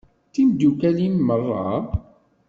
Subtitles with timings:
[0.27, 1.69] D timdukal-im merra?